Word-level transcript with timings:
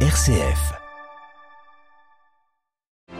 RCF. 0.00 0.85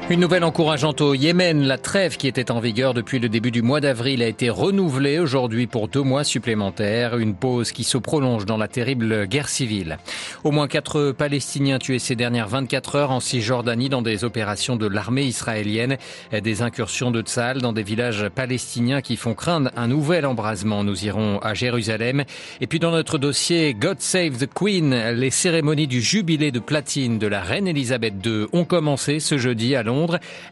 Une 0.08 0.20
nouvelle 0.20 0.44
encourageante 0.44 1.00
au 1.00 1.14
Yémen. 1.14 1.64
La 1.64 1.78
trêve 1.78 2.16
qui 2.16 2.28
était 2.28 2.52
en 2.52 2.60
vigueur 2.60 2.94
depuis 2.94 3.18
le 3.18 3.28
début 3.28 3.50
du 3.50 3.60
mois 3.60 3.80
d'avril 3.80 4.22
a 4.22 4.28
été 4.28 4.48
renouvelée 4.50 5.18
aujourd'hui 5.18 5.66
pour 5.66 5.88
deux 5.88 6.02
mois 6.02 6.22
supplémentaires. 6.22 7.18
Une 7.18 7.34
pause 7.34 7.72
qui 7.72 7.82
se 7.82 7.98
prolonge 7.98 8.46
dans 8.46 8.56
la 8.56 8.68
terrible 8.68 9.26
guerre 9.26 9.48
civile. 9.48 9.98
Au 10.44 10.52
moins 10.52 10.68
quatre 10.68 11.10
Palestiniens 11.10 11.80
tués 11.80 11.98
ces 11.98 12.14
dernières 12.14 12.46
24 12.46 12.94
heures 12.94 13.10
en 13.10 13.18
Cisjordanie 13.18 13.88
dans 13.88 14.00
des 14.00 14.22
opérations 14.22 14.76
de 14.76 14.86
l'armée 14.86 15.24
israélienne. 15.24 15.96
Des 16.30 16.62
incursions 16.62 17.10
de 17.10 17.22
Tzal 17.22 17.60
dans 17.60 17.72
des 17.72 17.82
villages 17.82 18.28
palestiniens 18.32 19.00
qui 19.00 19.16
font 19.16 19.34
craindre 19.34 19.72
un 19.74 19.88
nouvel 19.88 20.24
embrasement. 20.24 20.84
Nous 20.84 21.04
irons 21.04 21.40
à 21.40 21.54
Jérusalem. 21.54 22.22
Et 22.60 22.68
puis 22.68 22.78
dans 22.78 22.92
notre 22.92 23.18
dossier 23.18 23.74
God 23.74 24.00
Save 24.00 24.38
the 24.38 24.48
Queen, 24.54 24.94
les 25.14 25.30
cérémonies 25.30 25.88
du 25.88 26.00
jubilé 26.00 26.52
de 26.52 26.60
platine 26.60 27.18
de 27.18 27.26
la 27.26 27.40
reine 27.40 27.66
Elisabeth 27.66 28.14
II 28.24 28.46
ont 28.52 28.64
commencé 28.64 29.18
ce 29.18 29.36
jeudi 29.36 29.74
à 29.74 29.82
Londres. 29.82 29.95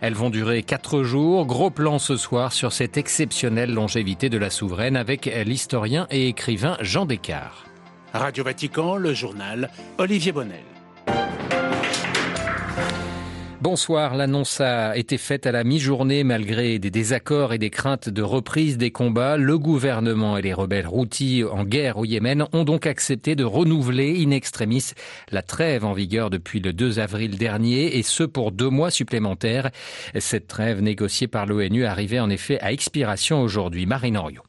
Elles 0.01 0.15
vont 0.15 0.31
durer 0.31 0.63
quatre 0.63 1.03
jours. 1.03 1.47
Gros 1.47 1.71
plan 1.71 1.99
ce 1.99 2.17
soir 2.17 2.53
sur 2.53 2.73
cette 2.73 2.97
exceptionnelle 2.97 3.73
longévité 3.73 4.29
de 4.29 4.39
la 4.39 4.51
souveraine 4.51 4.97
avec 4.97 5.27
l'historien 5.47 6.07
et 6.11 6.29
écrivain 6.29 6.77
Jean 6.81 7.07
Descartes. 7.07 7.65
Radio 8.13 8.45
Vatican, 8.45 8.97
le 8.97 9.13
journal 9.13 9.71
Olivier 9.99 10.33
Bonnel. 10.33 10.74
Bonsoir. 13.65 14.15
L'annonce 14.15 14.61
a 14.61 14.95
été 14.95 15.17
faite 15.17 15.47
à 15.47 15.51
la 15.51 15.65
mi-journée 15.65 16.23
malgré 16.23 16.79
des 16.79 16.91
désaccords 16.91 17.55
et 17.55 17.59
des 17.59 17.71
craintes 17.71 18.11
de 18.11 18.21
reprise 18.21 18.77
des 18.77 18.91
combats. 18.91 19.39
Le 19.39 19.59
gouvernement 19.59 20.37
et 20.37 20.43
les 20.43 20.53
rebelles 20.53 20.87
routis 20.87 21.45
en 21.51 21.65
guerre 21.65 21.97
au 21.97 22.05
Yémen 22.05 22.45
ont 22.53 22.65
donc 22.65 22.87
accepté 22.87 23.37
de 23.37 23.43
renouveler 23.43 24.23
in 24.23 24.33
extremis 24.33 24.93
la 25.31 25.41
trêve 25.41 25.87
en 25.87 25.95
vigueur 25.95 26.29
depuis 26.29 26.61
le 26.61 26.75
2 26.75 26.99
avril 26.99 27.39
dernier 27.39 27.97
et 27.97 28.03
ce 28.03 28.25
pour 28.25 28.53
deux 28.53 28.69
mois 28.69 28.91
supplémentaires. 28.91 29.71
Cette 30.19 30.47
trêve 30.47 30.83
négociée 30.83 31.27
par 31.27 31.47
l'ONU 31.47 31.87
arrivait 31.87 32.21
en 32.21 32.29
effet 32.29 32.61
à 32.61 32.71
expiration 32.71 33.41
aujourd'hui. 33.41 33.87
Marine 33.87 34.19
Henriot. 34.19 34.43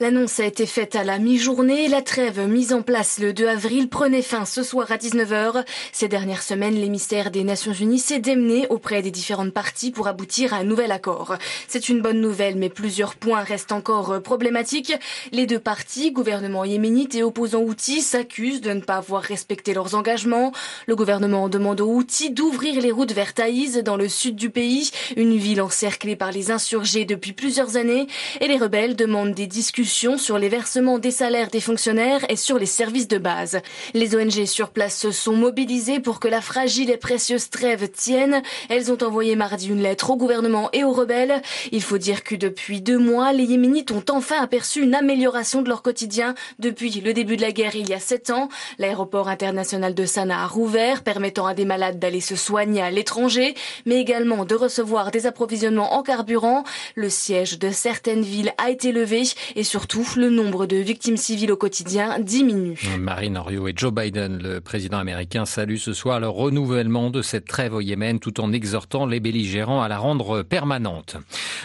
L'annonce 0.00 0.38
a 0.38 0.44
été 0.44 0.64
faite 0.64 0.94
à 0.94 1.02
la 1.02 1.18
mi-journée. 1.18 1.88
La 1.88 2.02
trêve 2.02 2.46
mise 2.46 2.72
en 2.72 2.82
place 2.82 3.18
le 3.18 3.32
2 3.32 3.48
avril 3.48 3.88
prenait 3.88 4.22
fin 4.22 4.44
ce 4.44 4.62
soir 4.62 4.92
à 4.92 4.96
19h. 4.96 5.64
Ces 5.90 6.06
dernières 6.06 6.44
semaines, 6.44 6.76
l'émissaire 6.76 7.32
des 7.32 7.42
Nations 7.42 7.72
Unies 7.72 7.98
s'est 7.98 8.20
démené 8.20 8.68
auprès 8.68 9.02
des 9.02 9.10
différentes 9.10 9.52
parties 9.52 9.90
pour 9.90 10.06
aboutir 10.06 10.54
à 10.54 10.58
un 10.58 10.62
nouvel 10.62 10.92
accord. 10.92 11.34
C'est 11.66 11.88
une 11.88 12.00
bonne 12.00 12.20
nouvelle, 12.20 12.54
mais 12.54 12.68
plusieurs 12.68 13.16
points 13.16 13.42
restent 13.42 13.72
encore 13.72 14.22
problématiques. 14.22 14.94
Les 15.32 15.46
deux 15.46 15.58
parties, 15.58 16.12
gouvernement 16.12 16.64
yéménite 16.64 17.16
et 17.16 17.24
opposants 17.24 17.62
outils, 17.62 18.00
s'accusent 18.00 18.60
de 18.60 18.74
ne 18.74 18.80
pas 18.80 18.98
avoir 18.98 19.24
respecté 19.24 19.74
leurs 19.74 19.96
engagements. 19.96 20.52
Le 20.86 20.94
gouvernement 20.94 21.48
demande 21.48 21.80
aux 21.80 21.92
outils 21.92 22.30
d'ouvrir 22.30 22.80
les 22.80 22.92
routes 22.92 23.12
vers 23.12 23.34
Taïz, 23.34 23.82
dans 23.84 23.96
le 23.96 24.08
sud 24.08 24.36
du 24.36 24.50
pays, 24.50 24.92
une 25.16 25.36
ville 25.36 25.60
encerclée 25.60 26.14
par 26.14 26.30
les 26.30 26.52
insurgés 26.52 27.04
depuis 27.04 27.32
plusieurs 27.32 27.76
années. 27.76 28.06
Et 28.40 28.46
les 28.46 28.58
rebelles 28.58 28.94
demandent 28.94 29.34
des 29.34 29.48
discussions 29.48 29.87
sur 29.88 30.38
les 30.38 30.48
versements 30.48 30.98
des 30.98 31.10
salaires 31.10 31.48
des 31.48 31.60
fonctionnaires 31.60 32.20
et 32.28 32.36
sur 32.36 32.58
les 32.58 32.66
services 32.66 33.08
de 33.08 33.16
base. 33.16 33.60
Les 33.94 34.14
ONG 34.14 34.44
sur 34.44 34.68
place 34.68 34.98
se 34.98 35.10
sont 35.10 35.32
mobilisées 35.32 35.98
pour 35.98 36.20
que 36.20 36.28
la 36.28 36.42
fragile 36.42 36.90
et 36.90 36.98
précieuse 36.98 37.48
trêve 37.48 37.88
tienne. 37.88 38.42
Elles 38.68 38.92
ont 38.92 39.02
envoyé 39.02 39.34
mardi 39.34 39.68
une 39.68 39.82
lettre 39.82 40.10
au 40.10 40.16
gouvernement 40.16 40.68
et 40.72 40.84
aux 40.84 40.92
rebelles. 40.92 41.40
Il 41.72 41.82
faut 41.82 41.96
dire 41.96 42.22
que 42.22 42.34
depuis 42.34 42.82
deux 42.82 42.98
mois, 42.98 43.32
les 43.32 43.44
Yéménites 43.44 43.90
ont 43.90 44.04
enfin 44.10 44.42
aperçu 44.42 44.82
une 44.82 44.94
amélioration 44.94 45.62
de 45.62 45.68
leur 45.68 45.82
quotidien 45.82 46.34
depuis 46.58 47.00
le 47.00 47.14
début 47.14 47.36
de 47.36 47.42
la 47.42 47.52
guerre 47.52 47.74
il 47.74 47.88
y 47.88 47.94
a 47.94 48.00
sept 48.00 48.30
ans. 48.30 48.48
L'aéroport 48.78 49.28
international 49.28 49.94
de 49.94 50.04
Sanaa 50.04 50.42
a 50.42 50.46
rouvert, 50.46 51.02
permettant 51.02 51.46
à 51.46 51.54
des 51.54 51.64
malades 51.64 51.98
d'aller 51.98 52.20
se 52.20 52.36
soigner 52.36 52.82
à 52.82 52.90
l'étranger, 52.90 53.54
mais 53.86 53.96
également 53.96 54.44
de 54.44 54.54
recevoir 54.54 55.10
des 55.10 55.26
approvisionnements 55.26 55.94
en 55.94 56.02
carburant. 56.02 56.64
Le 56.94 57.08
siège 57.08 57.58
de 57.58 57.70
certaines 57.70 58.22
villes 58.22 58.52
a 58.58 58.70
été 58.70 58.92
levé 58.92 59.22
et 59.56 59.64
sur 59.64 59.77
surtout, 59.78 60.08
le 60.16 60.28
nombre 60.28 60.66
de 60.66 60.76
victimes 60.76 61.16
civiles 61.16 61.52
au 61.52 61.56
quotidien 61.56 62.18
diminue. 62.18 62.80
Marine 62.98 63.38
Henriot 63.38 63.68
et 63.68 63.72
Joe 63.76 63.92
Biden, 63.92 64.36
le 64.42 64.60
président 64.60 64.98
américain, 64.98 65.44
saluent 65.44 65.78
ce 65.78 65.92
soir 65.92 66.18
le 66.18 66.28
renouvellement 66.28 67.10
de 67.10 67.22
cette 67.22 67.44
trêve 67.44 67.74
au 67.74 67.80
Yémen 67.80 68.18
tout 68.18 68.40
en 68.40 68.52
exhortant 68.52 69.06
les 69.06 69.20
belligérants 69.20 69.80
à 69.80 69.86
la 69.86 69.98
rendre 69.98 70.42
permanente. 70.42 71.16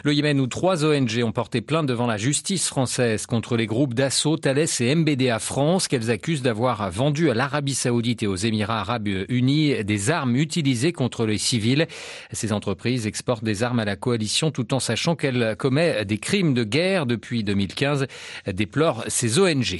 Le 0.03 0.13
Yémen 0.13 0.39
où 0.39 0.45
trois 0.45 0.85
ONG 0.85 1.23
ont 1.23 1.31
porté 1.31 1.61
plainte 1.61 1.87
devant 1.87 2.05
la 2.05 2.17
justice 2.17 2.67
française 2.67 3.25
contre 3.25 3.57
les 3.57 3.65
groupes 3.65 3.95
d'assaut 3.95 4.37
Thales 4.37 4.67
et 4.79 4.93
MBDA 4.93 5.39
France 5.39 5.87
qu'elles 5.87 6.11
accusent 6.11 6.43
d'avoir 6.43 6.91
vendu 6.91 7.31
à 7.31 7.33
l'Arabie 7.33 7.73
saoudite 7.73 8.21
et 8.21 8.27
aux 8.27 8.35
Émirats 8.35 8.81
arabes 8.81 9.09
unis 9.27 9.83
des 9.83 10.11
armes 10.11 10.35
utilisées 10.35 10.93
contre 10.93 11.25
les 11.25 11.39
civils. 11.39 11.87
Ces 12.31 12.53
entreprises 12.53 13.07
exportent 13.07 13.43
des 13.43 13.63
armes 13.63 13.79
à 13.79 13.85
la 13.85 13.95
coalition 13.95 14.51
tout 14.51 14.71
en 14.75 14.79
sachant 14.79 15.15
qu'elle 15.15 15.55
commet 15.57 16.05
des 16.05 16.19
crimes 16.19 16.53
de 16.53 16.63
guerre 16.63 17.07
depuis 17.07 17.43
2015 17.43 18.02
déplore 18.51 19.03
ces 19.07 19.39
ONG. 19.39 19.77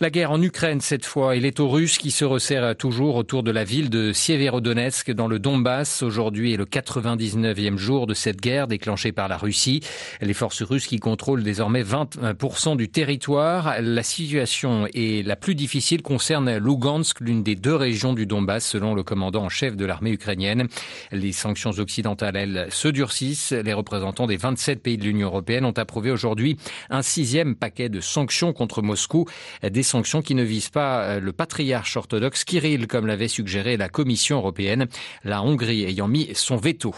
La 0.00 0.10
guerre 0.10 0.30
en 0.30 0.40
Ukraine 0.40 0.80
cette 0.80 1.04
fois 1.04 1.36
et 1.36 1.40
les 1.40 1.52
taux 1.52 1.68
russes 1.68 1.98
qui 1.98 2.10
se 2.10 2.24
resserrent 2.24 2.76
toujours 2.76 3.16
autour 3.16 3.42
de 3.42 3.50
la 3.50 3.64
ville 3.64 3.90
de 3.90 4.12
Sieverodonetsk 4.12 5.10
dans 5.12 5.28
le 5.28 5.38
Donbass. 5.38 6.02
Aujourd'hui 6.02 6.54
est 6.54 6.56
le 6.56 6.64
99e 6.64 7.76
jour 7.76 8.06
de 8.06 8.14
cette 8.14 8.40
guerre 8.40 8.66
déclenchée 8.66 9.12
par 9.12 9.28
la 9.28 9.36
Russie. 9.36 9.80
Les 10.20 10.34
forces 10.34 10.62
russes 10.62 10.86
qui 10.86 10.98
contrôlent 10.98 11.42
désormais 11.42 11.82
20% 11.82 12.76
du 12.76 12.88
territoire. 12.88 13.76
La 13.80 14.02
situation 14.02 14.86
est 14.94 15.26
la 15.26 15.36
plus 15.36 15.54
difficile 15.54 16.02
concerne 16.02 16.56
Lugansk, 16.56 17.20
l'une 17.20 17.42
des 17.42 17.56
deux 17.56 17.74
régions 17.74 18.12
du 18.12 18.26
Donbass 18.26 18.66
selon 18.66 18.94
le 18.94 19.02
commandant 19.02 19.44
en 19.44 19.48
chef 19.48 19.76
de 19.76 19.84
l'armée 19.84 20.12
ukrainienne. 20.12 20.68
Les 21.12 21.32
sanctions 21.32 21.70
occidentales, 21.70 22.36
elles, 22.36 22.66
se 22.70 22.88
durcissent. 22.88 23.52
Les 23.52 23.72
représentants 23.72 24.26
des 24.26 24.36
27 24.36 24.82
pays 24.82 24.98
de 24.98 25.04
l'Union 25.04 25.28
européenne 25.28 25.64
ont 25.64 25.72
approuvé 25.72 26.10
aujourd'hui 26.10 26.56
un 26.90 27.02
sixième 27.02 27.39
paquet 27.54 27.88
de 27.88 28.00
sanctions 28.00 28.52
contre 28.52 28.82
Moscou, 28.82 29.26
des 29.62 29.82
sanctions 29.82 30.22
qui 30.22 30.34
ne 30.34 30.42
visent 30.42 30.70
pas 30.70 31.02
euh, 31.02 31.20
le 31.20 31.32
patriarche 31.32 31.96
orthodoxe 31.96 32.44
Kirill 32.44 32.86
comme 32.86 33.06
l'avait 33.06 33.28
suggéré 33.28 33.76
la 33.76 33.88
Commission 33.88 34.38
européenne, 34.38 34.86
la 35.24 35.42
Hongrie 35.42 35.84
ayant 35.84 36.08
mis 36.08 36.30
son 36.34 36.56
veto. 36.56 36.94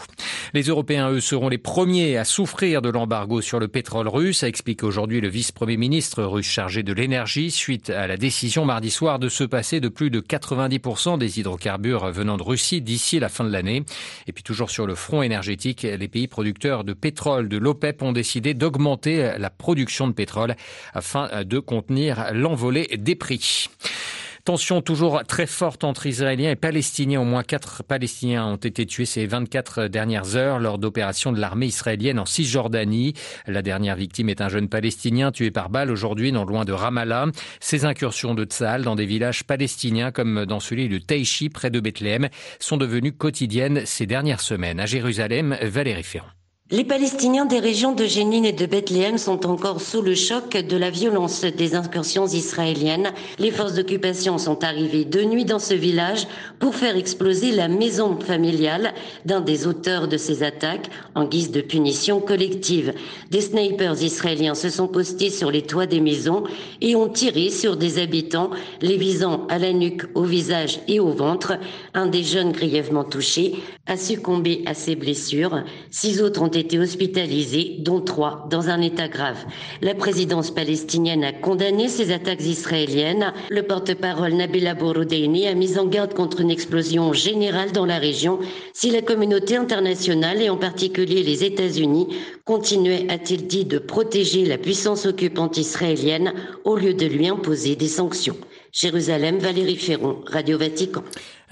Les 0.53 0.63
Européens, 0.63 1.09
eux, 1.11 1.21
seront 1.21 1.49
les 1.49 1.57
premiers 1.57 2.17
à 2.17 2.25
souffrir 2.25 2.81
de 2.81 2.89
l'embargo 2.89 3.41
sur 3.41 3.59
le 3.59 3.67
pétrole 3.67 4.07
russe, 4.07 4.43
a 4.43 4.47
expliqué 4.47 4.85
aujourd'hui 4.85 5.21
le 5.21 5.27
vice-premier 5.27 5.77
ministre 5.77 6.23
russe 6.23 6.47
chargé 6.47 6.83
de 6.83 6.93
l'énergie 6.93 7.51
suite 7.51 7.89
à 7.89 8.07
la 8.07 8.17
décision 8.17 8.65
mardi 8.65 8.91
soir 8.91 9.19
de 9.19 9.29
se 9.29 9.43
passer 9.43 9.79
de 9.79 9.89
plus 9.89 10.09
de 10.09 10.19
90% 10.19 11.17
des 11.17 11.39
hydrocarbures 11.39 12.11
venant 12.11 12.37
de 12.37 12.43
Russie 12.43 12.81
d'ici 12.81 13.19
la 13.19 13.29
fin 13.29 13.43
de 13.43 13.51
l'année. 13.51 13.83
Et 14.27 14.31
puis 14.33 14.43
toujours 14.43 14.69
sur 14.69 14.87
le 14.87 14.95
front 14.95 15.21
énergétique, 15.21 15.83
les 15.83 16.07
pays 16.07 16.27
producteurs 16.27 16.83
de 16.83 16.93
pétrole 16.93 17.49
de 17.49 17.57
l'OPEP 17.57 18.01
ont 18.01 18.11
décidé 18.11 18.53
d'augmenter 18.53 19.33
la 19.37 19.49
production 19.49 20.07
de 20.07 20.13
pétrole 20.13 20.32
afin 20.93 21.43
de 21.43 21.59
contenir 21.59 22.27
l'envolée 22.33 22.87
des 22.97 23.15
prix. 23.15 23.67
Tension 24.45 24.81
toujours 24.81 25.23
très 25.25 25.47
forte 25.47 25.85
entre 25.85 26.05
Israéliens 26.05 26.51
et 26.51 26.57
Palestiniens. 26.57 27.21
Au 27.21 27.23
moins 27.23 27.43
quatre 27.43 27.81
Palestiniens 27.81 28.45
ont 28.45 28.57
été 28.57 28.85
tués 28.85 29.05
ces 29.05 29.25
24 29.25 29.87
dernières 29.87 30.35
heures 30.35 30.59
lors 30.59 30.77
d'opérations 30.77 31.31
de 31.31 31.39
l'armée 31.39 31.67
israélienne 31.67 32.19
en 32.19 32.25
Cisjordanie. 32.25 33.13
La 33.47 33.61
dernière 33.61 33.95
victime 33.95 34.27
est 34.27 34.41
un 34.41 34.49
jeune 34.49 34.67
Palestinien 34.67 35.31
tué 35.31 35.49
par 35.49 35.69
balle 35.69 35.89
aujourd'hui 35.89 36.33
non 36.33 36.43
loin 36.43 36.65
de 36.65 36.73
Ramallah. 36.73 37.27
Ces 37.61 37.85
incursions 37.85 38.35
de 38.35 38.43
Tzal 38.43 38.81
dans 38.81 38.95
des 38.95 39.05
villages 39.05 39.45
palestiniens 39.45 40.11
comme 40.11 40.45
dans 40.45 40.59
celui 40.59 40.89
de 40.89 40.97
Teichi 40.97 41.47
près 41.47 41.69
de 41.69 41.79
Bethléem 41.79 42.27
sont 42.59 42.75
devenues 42.75 43.13
quotidiennes 43.13 43.85
ces 43.85 44.07
dernières 44.07 44.41
semaines. 44.41 44.81
À 44.81 44.85
Jérusalem, 44.85 45.57
Valérie 45.61 46.03
Ferrand. 46.03 46.42
Les 46.71 46.85
Palestiniens 46.85 47.45
des 47.45 47.59
régions 47.59 47.91
de 47.91 48.05
Jénine 48.05 48.45
et 48.45 48.53
de 48.53 48.65
Bethléem 48.65 49.17
sont 49.17 49.45
encore 49.45 49.81
sous 49.81 50.01
le 50.01 50.15
choc 50.15 50.55
de 50.55 50.77
la 50.77 50.89
violence 50.89 51.41
des 51.41 51.75
incursions 51.75 52.25
israéliennes. 52.25 53.11
Les 53.37 53.51
forces 53.51 53.73
d'occupation 53.73 54.37
sont 54.37 54.63
arrivées 54.63 55.03
de 55.03 55.23
nuit 55.23 55.43
dans 55.43 55.59
ce 55.59 55.73
village 55.73 56.25
pour 56.59 56.73
faire 56.73 56.95
exploser 56.95 57.51
la 57.51 57.67
maison 57.67 58.17
familiale 58.17 58.93
d'un 59.25 59.41
des 59.41 59.67
auteurs 59.67 60.07
de 60.07 60.15
ces 60.15 60.41
attaques 60.41 60.89
en 61.15 61.25
guise 61.25 61.51
de 61.51 61.59
punition 61.59 62.21
collective. 62.21 62.93
Des 63.29 63.41
snipers 63.41 64.01
israéliens 64.01 64.55
se 64.55 64.69
sont 64.69 64.87
postés 64.87 65.29
sur 65.29 65.51
les 65.51 65.63
toits 65.63 65.85
des 65.85 65.99
maisons 65.99 66.45
et 66.79 66.95
ont 66.95 67.09
tiré 67.09 67.49
sur 67.49 67.75
des 67.75 68.01
habitants, 68.01 68.51
les 68.81 68.97
visant 68.97 69.45
à 69.49 69.59
la 69.59 69.73
nuque, 69.73 70.05
au 70.15 70.23
visage 70.23 70.79
et 70.87 71.01
au 71.01 71.09
ventre. 71.09 71.59
Un 71.93 72.07
des 72.07 72.23
jeunes 72.23 72.53
grièvement 72.53 73.03
touchés 73.03 73.55
a 73.85 73.97
succombé 73.97 74.63
à 74.65 74.73
ses 74.73 74.95
blessures. 74.95 75.61
Six 75.91 76.21
autres 76.21 76.41
ont 76.41 76.52
été 76.55 76.79
hospitalisés, 76.79 77.77
dont 77.79 78.01
trois 78.01 78.47
dans 78.49 78.69
un 78.69 78.81
état 78.81 79.07
grave. 79.07 79.45
La 79.81 79.95
présidence 79.95 80.51
palestinienne 80.51 81.23
a 81.23 81.33
condamné 81.33 81.87
ces 81.87 82.11
attaques 82.11 82.43
israéliennes. 82.43 83.33
Le 83.49 83.63
porte-parole 83.63 84.33
Nabila 84.33 84.73
Bouroudeini 84.73 85.47
a 85.47 85.55
mis 85.55 85.77
en 85.77 85.85
garde 85.85 86.13
contre 86.13 86.41
une 86.41 86.51
explosion 86.51 87.13
générale 87.13 87.71
dans 87.71 87.85
la 87.85 87.97
région 87.97 88.39
si 88.73 88.91
la 88.91 89.01
communauté 89.01 89.55
internationale 89.55 90.41
et 90.41 90.49
en 90.49 90.57
particulier 90.57 91.23
les 91.23 91.43
États-Unis 91.43 92.07
continuaient, 92.45 93.07
a-t-il 93.09 93.47
dit, 93.47 93.65
de 93.65 93.79
protéger 93.79 94.45
la 94.45 94.57
puissance 94.57 95.05
occupante 95.05 95.57
israélienne 95.57 96.33
au 96.63 96.75
lieu 96.75 96.93
de 96.93 97.05
lui 97.05 97.27
imposer 97.27 97.75
des 97.75 97.87
sanctions. 97.87 98.37
Jérusalem, 98.71 99.37
Valérie 99.37 99.77
Ferron, 99.77 100.23
Radio 100.25 100.57
Vatican. 100.57 101.03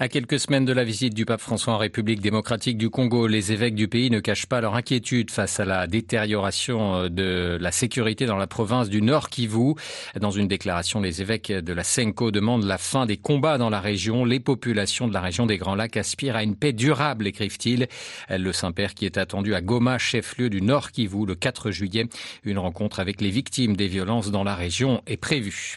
À 0.02 0.08
quelques 0.08 0.40
semaines 0.40 0.64
de 0.64 0.72
la 0.72 0.82
visite 0.82 1.14
du 1.14 1.24
pape 1.24 1.40
François 1.40 1.74
en 1.74 1.78
République 1.78 2.20
démocratique 2.20 2.76
du 2.76 2.90
Congo, 2.90 3.28
les 3.28 3.52
évêques 3.52 3.76
du 3.76 3.86
pays 3.86 4.10
ne 4.10 4.18
cachent 4.18 4.46
pas 4.46 4.60
leur 4.60 4.74
inquiétude 4.74 5.30
face 5.30 5.60
à 5.60 5.64
la 5.64 5.86
détérioration 5.86 6.96
euh, 6.96 7.08
de 7.08 7.56
la 7.60 7.70
sécurité 7.70 8.26
dans 8.26 8.36
la 8.36 8.48
province 8.48 8.88
du 8.88 9.00
Nord 9.00 9.30
Kivu. 9.30 9.74
Dans 10.20 10.32
une 10.32 10.48
déclaration, 10.48 11.00
les 11.00 11.22
évêques 11.22 11.52
de 11.52 11.72
la 11.72 11.84
Senko 11.84 12.32
demandent 12.32 12.64
la 12.64 12.78
fin 12.78 13.06
des 13.06 13.16
combats 13.16 13.58
dans 13.58 13.70
la 13.70 13.78
région. 13.78 14.24
Les 14.24 14.40
populations 14.40 15.06
de 15.06 15.14
la 15.14 15.20
région 15.20 15.46
des 15.46 15.56
Grands 15.56 15.76
Lacs 15.76 15.96
aspirent 15.96 16.34
à 16.34 16.42
une 16.42 16.56
paix 16.56 16.72
durable, 16.72 17.28
écrivent-ils. 17.28 17.86
Le 18.28 18.52
Saint-Père 18.52 18.94
qui 18.94 19.06
est 19.06 19.18
attendu 19.18 19.54
à 19.54 19.60
Goma, 19.60 19.98
chef-lieu 19.98 20.50
du 20.50 20.62
Nord 20.62 20.90
Kivu, 20.90 21.26
le 21.26 21.36
4 21.36 21.70
juillet. 21.70 22.08
Une 22.42 22.58
rencontre 22.58 22.98
avec 22.98 23.20
les 23.20 23.30
victimes 23.30 23.76
des 23.76 23.86
violences 23.86 24.32
dans 24.32 24.42
la 24.42 24.56
région 24.56 25.00
est 25.06 25.16
prévue. 25.16 25.76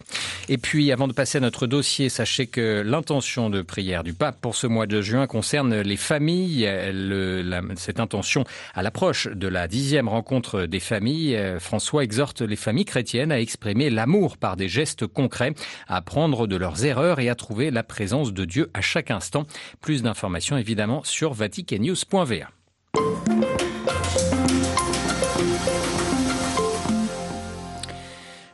Et 0.50 0.58
puis, 0.58 0.92
avant 0.92 1.08
de 1.08 1.14
passer 1.14 1.38
à 1.38 1.42
notre 1.42 1.68
dossier, 1.68 2.10
sachez 2.10 2.48
que 2.48 2.82
l'intention 2.84 3.52
de 3.52 3.62
prière 3.62 4.04
du 4.04 4.15
pape 4.16 4.40
pour 4.42 4.56
ce 4.56 4.68
mois 4.68 4.88
de 4.88 5.02
juin 5.02 5.28
concerne 5.28 5.82
les 5.82 5.98
familles. 5.98 6.70
cette 7.76 8.00
intention 8.00 8.44
à 8.74 8.82
l'approche 8.82 9.28
de 9.28 9.48
la 9.48 9.68
dixième 9.68 10.08
rencontre 10.08 10.66
des 10.66 10.80
familles, 10.80 11.36
euh, 11.36 11.60
François 11.60 12.04
exhorte 12.04 12.42
les 12.42 12.56
familles 12.56 12.86
chrétiennes 12.86 13.32
à 13.32 13.40
exprimer 13.40 13.90
l'amour 13.90 14.38
par 14.38 14.56
des 14.56 14.70
gestes 14.70 15.08
concrets, 15.08 15.54
à 15.88 15.98
apprendre 15.98 16.48
de 16.48 16.56
leurs 16.56 16.86
erreurs 16.86 17.20
et 17.20 17.30
à 17.30 17.36
trouver 17.36 17.72
la 17.72 17.84
présence 17.84 18.34
de 18.34 18.46
Dieu 18.46 18.70
à 18.74 18.82
chaque 18.82 19.12
instant. 19.12 19.46
Plus 19.82 20.04
d'informations 20.04 20.58
évidemment 20.58 21.04
sur 21.04 21.34
vaticannews.va. 21.34 22.65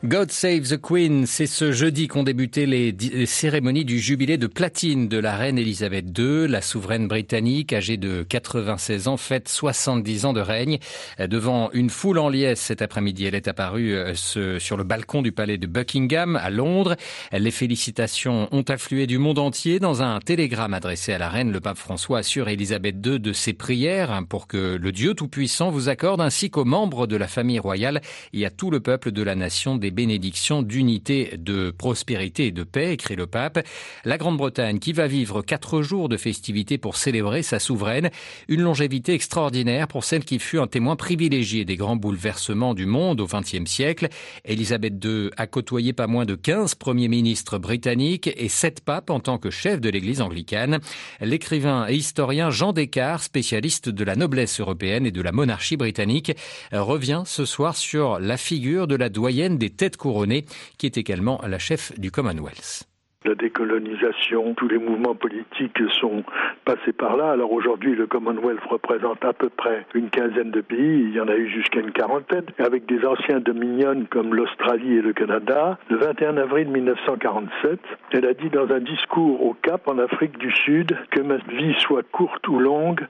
God 0.04 0.32
Save 0.32 0.68
the 0.68 0.82
Queen, 0.82 1.28
c'est 1.28 1.46
ce 1.46 1.72
jeudi 1.72 2.08
qu'ont 2.08 2.24
débuté 2.24 2.66
les, 2.66 3.26
cérémonies 3.28 3.86
du 3.86 4.00
jubilé 4.00 4.38
de 4.38 4.48
platine 4.48 5.08
de 5.08 5.20
la 5.20 5.36
reine 5.36 5.60
Elisabeth 5.60 6.18
II. 6.18 6.48
La 6.48 6.64
souveraine 6.64 7.08
britannique, 7.08 7.72
âgée 7.72 7.98
de 7.98 8.24
96 8.28 9.08
ans, 9.08 9.18
fête 9.18 9.48
70 9.48 10.26
ans 10.26 10.34
de 10.34 10.42
règne. 10.42 10.80
Devant 11.20 11.70
une 11.74 11.92
foule 11.92 12.18
en 12.18 12.30
liesse 12.30 12.60
cet 12.60 12.82
après-midi, 12.82 13.26
elle 13.26 13.36
est 13.36 13.48
apparue 13.48 13.94
euh, 13.94 14.16
sur 14.16 14.76
le 14.76 14.84
balcon 14.84 15.22
du 15.22 15.32
palais 15.32 15.60
de 15.60 15.68
Buckingham 15.68 16.36
à 16.36 16.50
Londres. 16.50 16.96
Les 17.32 17.52
félicitations 17.52 18.48
ont 18.52 18.64
afflué 18.64 19.06
du 19.06 19.20
monde 19.20 19.38
entier. 19.38 19.80
Dans 19.80 20.02
un 20.02 20.20
télégramme 20.20 20.74
adressé 20.74 21.14
à 21.14 21.20
la 21.20 21.30
reine, 21.30 21.52
le 21.52 21.60
pape 21.60 21.78
François 21.78 22.20
assure 22.20 22.50
Elisabeth 22.50 22.96
II 23.06 23.20
de 23.20 23.34
ses 23.34 23.54
prières 23.54 24.20
pour 24.28 24.48
que 24.48 24.80
le 24.82 24.92
Dieu 24.92 25.14
Tout-Puissant 25.14 25.70
vous 25.70 25.90
accorde 25.90 26.22
ainsi 26.22 26.50
qu'aux 26.50 26.66
membres 26.66 27.06
de 27.06 27.18
la 27.18 27.28
famille 27.28 27.60
royale 27.60 28.02
et 28.34 28.48
à 28.48 28.50
tout 28.50 28.72
le 28.72 28.80
peuple 28.80 29.12
de 29.12 29.22
la 29.22 29.36
nation 29.36 29.76
des 29.76 29.91
bénédiction 29.92 30.62
d'unité, 30.62 31.36
de 31.38 31.72
prospérité 31.72 32.48
et 32.48 32.52
de 32.52 32.64
paix, 32.64 32.94
écrit 32.94 33.16
le 33.16 33.28
pape. 33.28 33.60
La 34.06 34.18
Grande-Bretagne 34.18 34.80
qui 34.80 34.94
va 34.94 35.08
vivre 35.08 35.42
quatre 35.42 35.82
jours 35.82 36.10
de 36.10 36.18
festivités 36.18 36.78
pour 36.78 36.98
célébrer 36.98 37.44
sa 37.44 37.60
souveraine, 37.60 38.10
une 38.48 38.62
longévité 38.62 39.14
extraordinaire 39.14 39.88
pour 39.88 40.04
celle 40.04 40.24
qui 40.24 40.40
fut 40.40 40.60
un 40.60 40.68
témoin 40.68 40.96
privilégié 40.96 41.66
des 41.66 41.76
grands 41.76 41.96
bouleversements 41.96 42.74
du 42.74 42.86
monde 42.86 43.22
au 43.22 43.28
XXe 43.28 43.70
siècle. 43.70 44.10
Élisabeth 44.46 45.04
II 45.04 45.30
a 45.38 45.48
côtoyé 45.48 45.94
pas 45.94 46.08
moins 46.08 46.26
de 46.26 46.36
15 46.36 46.76
premiers 46.76 47.08
ministres 47.08 47.58
britanniques 47.58 48.30
et 48.36 48.50
sept 48.50 48.82
papes 48.82 49.10
en 49.10 49.20
tant 49.20 49.38
que 49.38 49.50
chef 49.50 49.82
de 49.82 49.90
l'église 49.90 50.22
anglicane. 50.22 50.80
L'écrivain 51.20 51.88
et 51.88 51.96
historien 51.96 52.50
Jean 52.50 52.74
Descartes, 52.74 53.24
spécialiste 53.24 53.90
de 53.90 54.04
la 54.04 54.16
noblesse 54.16 54.60
européenne 54.60 55.06
et 55.06 55.12
de 55.12 55.22
la 55.22 55.32
monarchie 55.32 55.78
britannique, 55.78 56.34
revient 56.72 57.24
ce 57.26 57.46
soir 57.46 57.76
sur 57.76 58.20
la 58.20 58.38
figure 58.38 58.88
de 58.88 58.96
la 58.96 59.10
doyenne 59.10 59.58
des 59.58 59.70
têtes 59.82 59.98
couronnée, 59.98 60.46
qui 60.78 60.86
est 60.86 60.98
également 61.00 61.42
la 61.48 61.58
chef 61.58 62.00
du 62.00 62.12
Commonwealth 62.12 62.88
la 63.24 63.36
décolonisation, 63.36 64.56
tous 64.56 64.68
les 64.68 64.80
mouvements 64.80 65.14
politiques 65.14 65.78
sont 66.00 66.24
passés 66.66 66.92
par 66.92 67.18
là. 67.18 67.30
Alors 67.30 67.52
aujourd'hui, 67.52 67.94
le 67.94 68.08
Commonwealth 68.08 68.64
représente 68.68 69.24
à 69.24 69.32
peu 69.32 69.50
près 69.50 69.86
une 69.94 70.10
quinzaine 70.10 70.50
de 70.50 70.62
pays, 70.62 71.04
il 71.04 71.14
y 71.14 71.20
en 71.20 71.28
a 71.28 71.36
eu 71.36 71.48
jusqu'à 71.48 71.82
une 71.82 71.92
quarantaine, 71.92 72.46
avec 72.58 72.88
des 72.88 73.06
anciens 73.06 73.40
dominions 73.40 74.08
comme 74.10 74.34
l'Australie 74.34 74.96
et 74.96 75.02
le 75.04 75.14
Canada. 75.14 75.78
Le 75.90 75.98
21 75.98 76.38
avril 76.38 76.70
1947, 76.70 77.80
elle 78.12 78.26
a 78.26 78.34
dit 78.34 78.50
dans 78.50 78.72
un 78.72 78.80
discours 78.80 79.46
au 79.46 79.54
Cap 79.54 79.88
en 79.88 80.00
Afrique 80.00 80.40
du 80.40 80.52
Sud 80.52 80.98
que 81.12 81.22
ma 81.22 81.38
vie 81.38 81.76
soit 81.78 82.04
courte 82.12 82.48
ou 82.48 82.58
longue, 82.58 83.06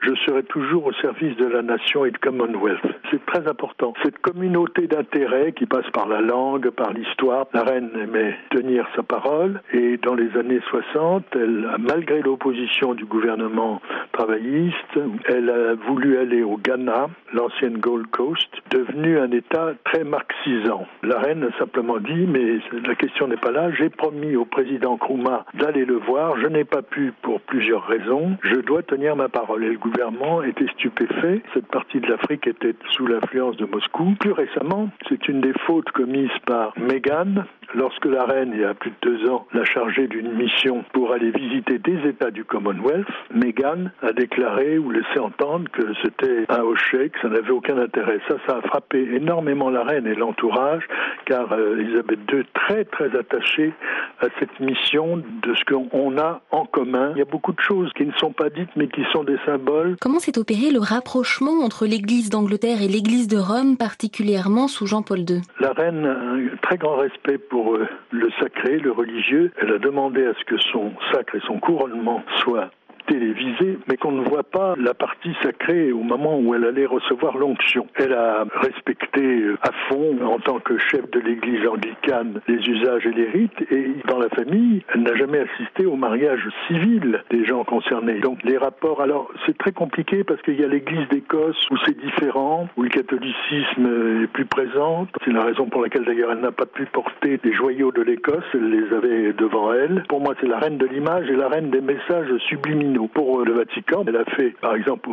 je 0.00 0.14
serai 0.26 0.42
toujours 0.44 0.86
au 0.86 0.92
service 0.94 1.36
de 1.36 1.46
la 1.46 1.62
nation 1.62 2.04
et 2.04 2.10
du 2.10 2.18
Commonwealth. 2.18 2.80
C'est 3.10 3.24
très 3.26 3.48
important. 3.48 3.94
Cette 4.02 4.18
communauté 4.18 4.86
d'intérêts 4.86 5.52
qui 5.52 5.66
passe 5.66 5.88
par 5.92 6.08
la 6.08 6.20
langue, 6.20 6.70
par 6.70 6.92
l'histoire, 6.92 7.46
la 7.52 7.62
reine 7.62 7.90
aimait 8.00 8.36
tenir 8.50 8.86
sa 8.94 9.02
parole 9.02 9.60
et 9.72 9.96
dans 9.98 10.14
les 10.14 10.36
années 10.36 10.60
60, 10.70 11.24
elle, 11.34 11.68
malgré 11.78 12.22
l'opposition 12.22 12.94
du 12.94 13.04
gouvernement 13.04 13.80
travailliste, 14.12 14.98
elle 15.26 15.50
a 15.50 15.74
voulu 15.74 16.18
aller 16.18 16.42
au 16.42 16.56
Ghana, 16.56 17.08
l'ancienne 17.32 17.78
Gold 17.78 18.06
Coast, 18.08 18.48
devenu 18.70 19.18
un 19.18 19.30
État 19.30 19.72
très 19.84 20.04
marxisant. 20.04 20.86
La 21.02 21.18
reine 21.18 21.44
a 21.44 21.58
simplement 21.58 21.98
dit, 21.98 22.26
mais 22.26 22.58
la 22.86 22.94
question 22.94 23.26
n'est 23.28 23.36
pas 23.36 23.50
là, 23.50 23.70
j'ai 23.72 23.88
promis 23.90 24.36
au 24.36 24.44
président 24.44 24.94
Nkrumah 24.94 25.44
d'aller 25.54 25.84
le 25.84 25.96
voir, 25.96 26.38
je 26.40 26.46
n'ai 26.46 26.64
pas 26.64 26.82
pu 26.82 27.12
pour 27.22 27.40
plusieurs 27.40 27.86
raisons, 27.86 28.36
je 28.42 28.56
dois 28.60 28.82
tenir 28.82 29.16
ma 29.16 29.28
parole. 29.28 29.64
Gouvernement 29.88 30.42
était 30.42 30.66
stupéfait. 30.74 31.42
Cette 31.54 31.66
partie 31.66 32.00
de 32.00 32.06
l'Afrique 32.06 32.46
était 32.46 32.74
sous 32.90 33.06
l'influence 33.06 33.56
de 33.56 33.64
Moscou. 33.64 34.14
Plus 34.20 34.32
récemment, 34.32 34.90
c'est 35.08 35.28
une 35.28 35.40
des 35.40 35.54
fautes 35.66 35.90
commises 35.90 36.30
par 36.46 36.72
Meghan 36.78 37.44
lorsque 37.74 38.04
la 38.04 38.24
reine, 38.24 38.50
il 38.54 38.60
y 38.60 38.64
a 38.64 38.74
plus 38.74 38.90
de 38.90 38.96
deux 39.02 39.30
ans, 39.30 39.46
l'a 39.52 39.64
chargée 39.64 40.06
d'une 40.08 40.32
mission 40.32 40.84
pour 40.92 41.12
aller 41.12 41.30
visiter 41.30 41.78
des 41.78 42.08
États 42.08 42.30
du 42.30 42.44
Commonwealth. 42.44 43.06
Meghan 43.32 43.90
a 44.02 44.12
déclaré 44.12 44.78
ou 44.78 44.90
laissé 44.90 45.18
entendre 45.18 45.70
que 45.70 45.82
c'était 46.02 46.44
un 46.48 46.62
hochet, 46.62 47.10
que 47.10 47.20
ça 47.20 47.28
n'avait 47.28 47.50
aucun 47.50 47.78
intérêt. 47.78 48.20
Ça, 48.28 48.36
ça 48.46 48.56
a 48.58 48.62
frappé 48.62 49.08
énormément 49.14 49.70
la 49.70 49.82
reine 49.82 50.06
et 50.06 50.14
l'entourage, 50.14 50.84
car 51.26 51.52
euh, 51.52 51.78
Elisabeth 51.78 52.20
II 52.32 52.44
très 52.54 52.84
très 52.84 53.16
attachée 53.16 53.72
à 54.20 54.26
cette 54.38 54.60
mission 54.60 55.16
de 55.16 55.54
ce 55.54 55.64
qu'on 55.64 56.18
a 56.18 56.40
en 56.50 56.64
commun. 56.64 57.12
Il 57.14 57.18
y 57.18 57.22
a 57.22 57.26
beaucoup 57.26 57.52
de 57.52 57.60
choses 57.60 57.92
qui 57.94 58.06
ne 58.06 58.12
sont 58.12 58.32
pas 58.32 58.50
dites 58.50 58.70
mais 58.76 58.88
qui 58.88 59.04
sont 59.12 59.24
des 59.24 59.38
symboles 59.44 59.96
Comment 60.00 60.18
s'est 60.18 60.38
opéré 60.38 60.70
le 60.70 60.80
rapprochement 60.80 61.64
entre 61.64 61.86
l'Église 61.86 62.30
d'Angleterre 62.30 62.82
et 62.82 62.88
l'Église 62.88 63.28
de 63.28 63.38
Rome, 63.38 63.76
particulièrement 63.76 64.68
sous 64.68 64.86
Jean-Paul 64.86 65.20
II 65.20 65.40
La 65.60 65.72
reine 65.72 66.04
a 66.06 66.12
un 66.12 66.56
très 66.62 66.76
grand 66.76 66.96
respect 66.96 67.38
pour 67.38 67.57
euh, 67.74 67.86
le 68.10 68.30
sacré, 68.40 68.78
le 68.78 68.92
religieux. 68.92 69.52
Elle 69.60 69.72
a 69.72 69.78
demandé 69.78 70.24
à 70.24 70.34
ce 70.34 70.44
que 70.44 70.58
son 70.58 70.92
sacre 71.12 71.34
et 71.34 71.40
son 71.46 71.58
couronnement 71.58 72.22
soient 72.42 72.70
télévisée, 73.08 73.78
mais 73.88 73.96
qu'on 73.96 74.12
ne 74.12 74.28
voit 74.28 74.44
pas 74.44 74.74
la 74.78 74.94
partie 74.94 75.34
sacrée 75.42 75.92
au 75.92 76.02
moment 76.02 76.38
où 76.38 76.54
elle 76.54 76.64
allait 76.64 76.86
recevoir 76.86 77.36
l'onction. 77.36 77.86
Elle 77.96 78.12
a 78.12 78.44
respecté 78.60 79.22
euh, 79.22 79.58
à 79.62 79.72
fond, 79.88 80.18
en 80.24 80.38
tant 80.38 80.60
que 80.60 80.78
chef 80.78 81.10
de 81.10 81.20
l'église 81.20 81.66
anglicane, 81.66 82.40
les 82.46 82.58
usages 82.68 83.06
et 83.06 83.12
les 83.12 83.28
rites, 83.28 83.72
et 83.72 83.94
dans 84.06 84.18
la 84.18 84.28
famille, 84.28 84.82
elle 84.94 85.02
n'a 85.02 85.14
jamais 85.16 85.40
assisté 85.40 85.86
au 85.86 85.96
mariage 85.96 86.46
civil 86.66 87.22
des 87.30 87.44
gens 87.44 87.64
concernés. 87.64 88.20
Donc 88.20 88.42
les 88.44 88.58
rapports, 88.58 89.00
alors 89.00 89.30
c'est 89.46 89.56
très 89.56 89.72
compliqué 89.72 90.22
parce 90.24 90.40
qu'il 90.42 90.60
y 90.60 90.64
a 90.64 90.68
l'église 90.68 91.08
d'Écosse 91.08 91.56
où 91.70 91.76
c'est 91.86 91.98
différent, 91.98 92.68
où 92.76 92.82
le 92.82 92.90
catholicisme 92.90 94.22
est 94.24 94.26
plus 94.28 94.44
présent. 94.44 95.06
C'est 95.24 95.32
la 95.32 95.44
raison 95.44 95.66
pour 95.66 95.82
laquelle 95.82 96.04
d'ailleurs 96.04 96.32
elle 96.32 96.40
n'a 96.40 96.52
pas 96.52 96.66
pu 96.66 96.84
porter 96.86 97.38
des 97.38 97.52
joyaux 97.52 97.92
de 97.92 98.02
l'Écosse, 98.02 98.44
elle 98.52 98.70
les 98.70 98.94
avait 98.94 99.32
devant 99.32 99.72
elle. 99.72 100.04
Pour 100.08 100.20
moi, 100.20 100.34
c'est 100.40 100.46
la 100.46 100.58
reine 100.58 100.76
de 100.76 100.86
l'image 100.86 101.28
et 101.30 101.36
la 101.36 101.48
reine 101.48 101.70
des 101.70 101.80
messages 101.80 102.36
subliminaux 102.48 102.97
pour 103.06 103.40
euh, 103.40 103.44
le 103.44 103.52
Vatican. 103.52 104.04
Elle 104.06 104.16
a 104.16 104.24
fait, 104.24 104.50
par 104.60 104.74
exemple, 104.74 105.10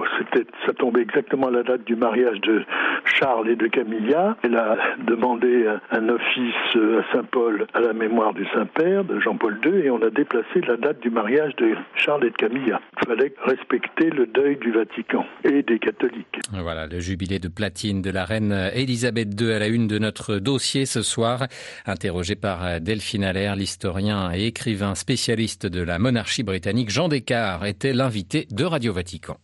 ça 0.65 0.74
tombait 0.74 1.01
exactement 1.01 1.48
à 1.48 1.51
la 1.51 1.63
date 1.63 1.84
du 1.84 1.96
mariage 1.96 2.42
de 2.42 2.63
Charles 3.04 3.50
et 3.50 3.56
de 3.56 3.68
Camilla. 3.68 4.36
Elle 4.44 4.56
a 4.56 4.77
demandé 5.06 5.68
un, 5.92 6.10
office 6.10 6.75
euh, 6.75 7.01
à 7.01 7.13
Saint-Paul 7.13 7.68
à 7.74 7.82
la 7.82 7.94
mémoire 7.94 8.34
du 8.34 8.46
Saint-Père, 8.54 9.04
de 9.04 9.20
Jean-Paul 9.20 9.60
II, 9.65 9.86
et 9.86 9.92
on 9.92 10.01
a 10.01 10.10
déplacé 10.10 10.62
la 10.68 10.77
date 10.77 11.00
du 11.01 11.10
mariage 11.10 11.56
de 11.58 11.75
Charles 11.96 12.25
et 12.25 12.30
de 12.30 12.36
Camilla. 12.36 12.80
Fallait 13.05 13.33
respecter 13.45 14.09
le 14.09 14.25
deuil 14.27 14.57
du 14.57 14.71
Vatican 14.71 15.25
et 15.43 15.62
des 15.63 15.79
catholiques. 15.79 16.39
Voilà, 16.51 16.88
le 16.88 17.00
jubilé 17.00 17.39
de 17.39 17.47
platine 17.47 18.01
de 18.01 18.09
la 18.09 18.25
reine 18.25 18.71
Élisabeth 18.74 19.39
II 19.39 19.51
à 19.51 19.59
la 19.59 19.67
une 19.67 19.88
de 19.88 20.00
notre 20.00 20.38
dossier 20.38 20.85
ce 20.85 21.01
soir. 21.01 21.47
Interrogé 21.85 22.35
par 22.35 22.81
Delphine 22.81 23.24
Allaire, 23.24 23.55
l'historien 23.55 24.31
et 24.33 24.47
écrivain 24.47 24.95
spécialiste 24.95 25.65
de 25.65 25.81
la 25.81 26.00
monarchie 26.00 26.43
britannique, 26.43 26.89
Jean 26.89 27.07
Descartes 27.07 27.65
était 27.65 27.93
l'invité 27.93 28.47
de 28.51 28.63
Radio 28.63 28.93
Vatican. 28.93 29.38